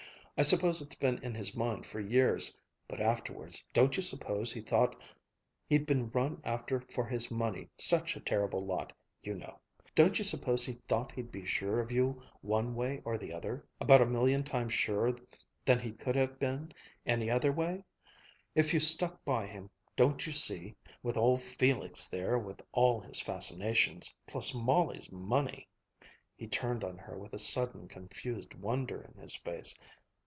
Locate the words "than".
15.63-15.77